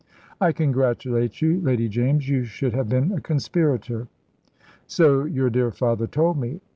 "I 0.41 0.51
congratulate 0.51 1.43
you, 1.43 1.61
Lady 1.61 1.87
James; 1.87 2.27
you 2.27 2.43
should 2.43 2.73
have 2.73 2.89
been 2.89 3.11
a 3.11 3.21
conspirator." 3.21 4.07
"So 4.87 5.25
your 5.25 5.51
dear 5.51 5.69
father 5.69 6.07
told 6.07 6.39
me. 6.39 6.59